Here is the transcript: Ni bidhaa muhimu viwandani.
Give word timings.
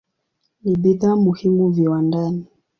Ni 0.63 0.75
bidhaa 0.77 1.15
muhimu 1.15 1.69
viwandani. 1.69 2.45